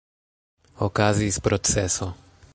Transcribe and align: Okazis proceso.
Okazis 0.87 1.39
proceso. 1.47 2.07